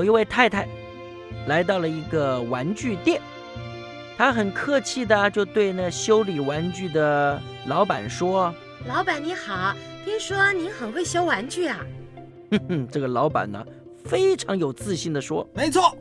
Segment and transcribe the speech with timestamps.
[0.00, 0.66] 有一位太太
[1.46, 3.20] 来到了一个玩具店，
[4.16, 8.54] 她很客气的就对那修理玩具的老板说
[8.88, 11.84] ：“老板你好，听说您很会修玩具啊？”
[12.50, 13.62] 哼哼，这个老板呢
[14.06, 15.94] 非常有自信的说：“没错，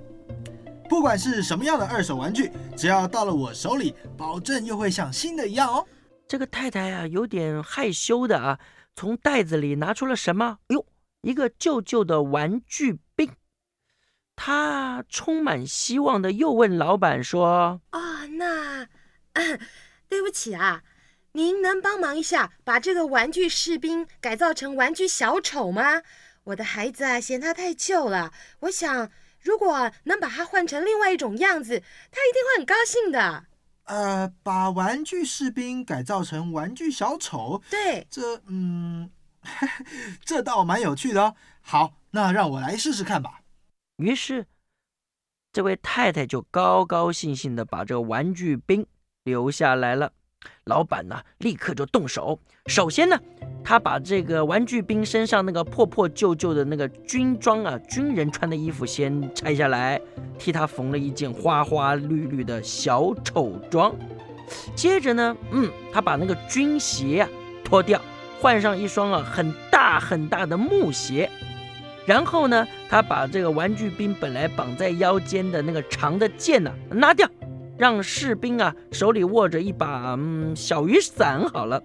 [0.88, 5.86] 不管是什么样的二手玩具，只要到了我手里，保证又会像新的一样哦。”
[6.26, 8.60] 这个太太啊有点害羞的啊，
[8.96, 10.60] 从袋子里拿出了什么？
[10.68, 10.86] 哎呦，
[11.22, 13.30] 一个旧旧的玩具兵。
[14.42, 18.88] 他充满希望的又问老板说：“哦，那，
[20.08, 20.82] 对不起啊，
[21.34, 26.04] 您能帮忙一下，把这个玩具士兵改造成玩具小丑吗？
[26.46, 28.32] 我的孩子啊，嫌他太旧了。
[28.62, 33.44] 我想，如果能把它换成另外一种样子，他一定会很高兴的。”
[33.92, 39.12] 呃，把玩具士兵改造成玩具小丑，对，这，嗯，
[40.24, 41.36] 这倒蛮有趣的哦。
[41.60, 43.39] 好，那让我来试试看吧。
[44.00, 44.46] 于是，
[45.52, 48.88] 这位太太就高高兴兴的把这个玩具兵
[49.26, 50.14] 留下来了。
[50.64, 52.40] 老板呢，立刻就动手。
[52.68, 53.20] 首先呢，
[53.62, 60.00] 他把这个玩具兵身上那个破破旧旧的那个军装啊，军人穿的衣服先拆下来，
[60.38, 63.94] 替他缝了一件花花绿绿的小丑装。
[64.76, 67.30] 接着呢，嗯，他把那个军鞋啊
[67.66, 68.02] 脱掉，
[68.40, 71.30] 换上一双啊很大很大的木鞋。
[72.10, 77.30] 然后呢，他把这个玩具兵本来绑在腰间的那个长的剑呢拿掉，
[77.78, 81.80] 让士兵啊手里握着一把嗯小雨伞好了。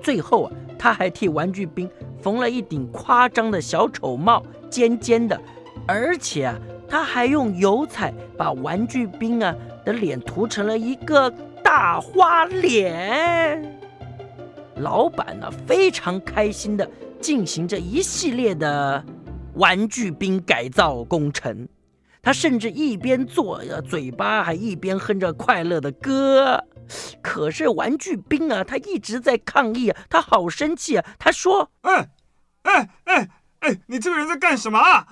[0.00, 1.90] 最后啊，他还替玩具兵
[2.22, 5.36] 缝了一顶夸张的小丑帽，尖尖的，
[5.84, 6.56] 而且啊，
[6.88, 9.52] 他还用油彩把玩具兵啊
[9.84, 11.28] 的脸涂成了一个
[11.60, 13.47] 大花脸。
[14.78, 16.90] 老板呢非常开心的。
[17.20, 19.04] 进行着一系列的
[19.54, 21.68] 玩具兵改造工程，
[22.22, 26.64] 他甚至一边做，嘴巴还一边哼着快乐的歌。
[27.20, 31.04] 可是玩具兵啊，他一直在抗议，他好生气啊！
[31.18, 32.08] 他说：“哎，
[32.62, 33.28] 哎，哎，
[33.58, 35.04] 哎，你这个人在干什么啊？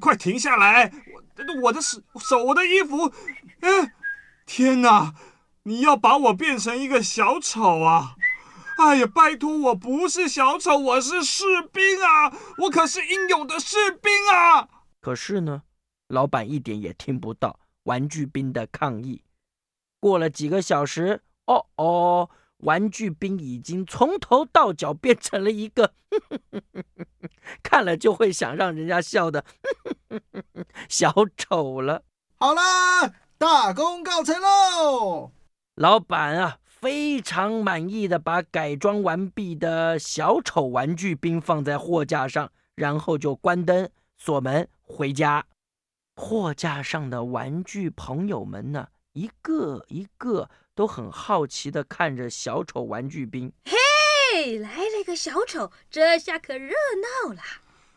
[0.00, 0.92] 快停下来！
[1.14, 3.12] 我我的手手，我的衣服，
[3.60, 3.92] 哎，
[4.44, 5.14] 天哪！
[5.62, 8.16] 你要把我变成一个小丑啊！”
[8.76, 12.32] 哎呀，拜托，我不是小丑，我是士兵啊！
[12.58, 14.68] 我可是英勇的士兵啊！
[15.00, 15.62] 可是呢，
[16.08, 19.22] 老板一点也听不到玩具兵的抗议。
[19.98, 25.94] 过了几个小时，哦哦，玩具兵已经从头到脚变成了一个
[27.62, 29.44] 看了就会想让人家笑的
[30.88, 32.02] 小丑了。
[32.38, 35.32] 好啦，大功告成喽！
[35.76, 36.58] 老板啊！
[36.80, 43.88] 非常满意的把改装完毕的小丑玩具兵放在货架上，然后就关灯
[44.18, 45.46] 锁门回家。
[46.16, 53.50] 货架上的玩具朋友们呢，一个一个都很好奇的看着小丑玩具兵。
[53.64, 56.74] 嘿，来了个小丑，这下可热
[57.24, 57.40] 闹了。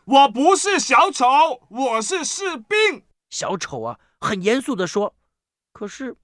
[0.06, 1.25] 我不是小丑，
[1.69, 3.03] 我是士兵。
[3.29, 5.13] 小丑啊，很严肃的说。
[5.73, 6.16] 可是。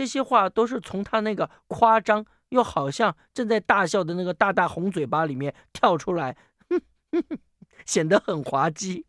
[0.00, 6.38] 这些话都是从他那个夸张又好像正在大笑的那个大大红嘴巴里面跳出来，
[7.84, 9.04] 显得很滑稽。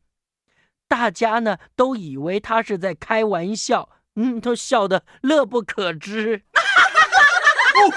[0.90, 3.88] 大家呢都以为他是在开玩笑，
[4.18, 6.44] 嗯，都笑得乐不可支。
[7.74, 7.96] 小丑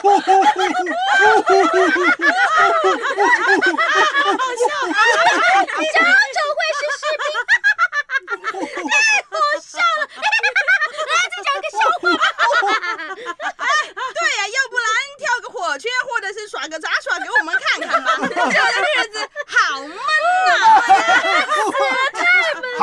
[6.54, 7.26] 会是士兵，
[8.88, 8.94] 太
[9.28, 10.06] 好笑了！
[11.10, 12.02] 来，再讲个笑话。
[14.14, 14.86] 对呀，要不然
[15.18, 18.06] 跳个火圈，或者是耍个杂耍给我们看看嘛。
[18.20, 19.98] 这个日子好闷呐！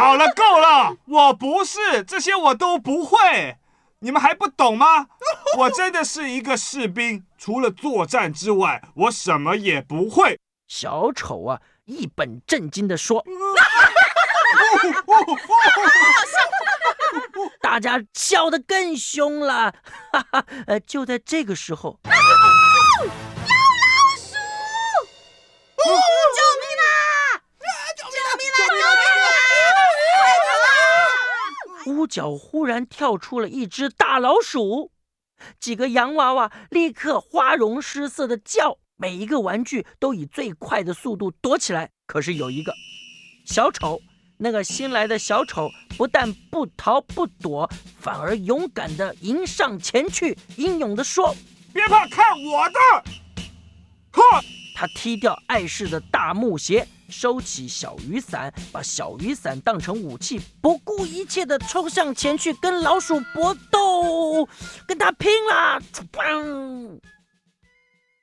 [0.02, 3.58] 好了，够了，我不是这些，我都不会。
[4.00, 5.06] 你们还不懂吗？
[5.60, 10.40] 我真的是一个士兵，除了作战之外，我什么也不会。
[10.68, 13.24] 小丑啊，一本正经的说。
[17.62, 19.72] 大家笑得更凶了。
[20.12, 22.00] 哈哈，呃，就在这个时候。
[31.86, 34.92] 屋角忽然跳出了一只大老鼠，
[35.60, 41.90] 几个洋娃娃立刻花容失色的叫，每一个玩具都以最快的速度躲起来。
[42.06, 42.74] 可是有一个
[43.46, 44.00] 小丑，
[44.38, 47.70] 那个新来的小丑不但不逃不躲，
[48.00, 51.36] 反而勇敢的迎上前去，英勇的说
[51.74, 52.80] ：“别怕，看我的！”
[54.12, 54.22] 呵，
[54.76, 64.48] 他踢掉碍事的大木鞋，收起小雨伞，把小雨伞当成武器，不顾一切的冲向前去，跟老鼠搏斗，
[64.88, 65.80] 跟他拼啦！
[66.12, 67.00] 砰！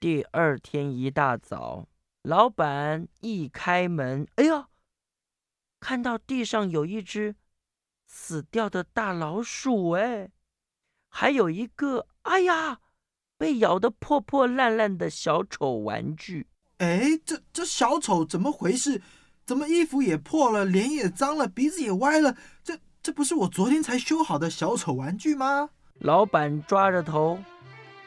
[0.00, 1.86] 第二天一大早，
[2.22, 4.68] 老板一开门，哎呀，
[5.78, 7.36] 看到地上有一只
[8.06, 10.30] 死掉的大老鼠，哎，
[11.08, 12.80] 还有一个，哎呀，
[13.36, 16.46] 被咬得破破烂烂的小丑玩具。
[16.78, 19.02] 哎，这这小丑怎么回事？
[19.44, 22.36] 怎么衣服也破了，脸也脏了，鼻子也歪了？
[22.62, 25.70] 这这不是我昨天才修好的小丑玩具吗？
[26.00, 27.38] 老板抓着头，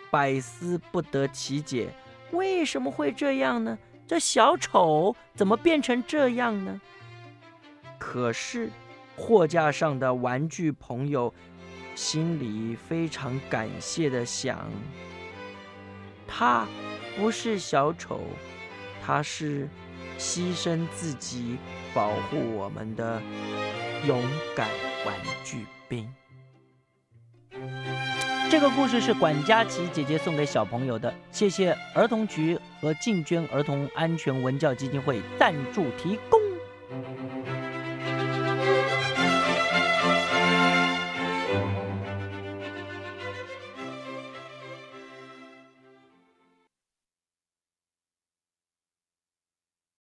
[0.09, 1.93] 百思不得其解，
[2.31, 3.77] 为什么会这样呢？
[4.07, 6.79] 这小丑怎么变成这样呢？
[7.97, 8.69] 可是
[9.17, 11.33] 货架上的玩具朋友
[11.95, 14.69] 心里非常感谢的想：
[16.27, 16.67] 他
[17.17, 18.21] 不是小丑。
[19.11, 19.67] 他是
[20.17, 21.57] 牺牲自己
[21.93, 23.21] 保护我们的
[24.07, 24.23] 勇
[24.55, 24.69] 敢
[25.05, 25.13] 玩
[25.43, 26.09] 具兵。
[28.49, 36.39] 这个故事是管家琪姐姐送给小朋友的，谢谢儿童局和进捐儿童安全文教基金会赞助提供。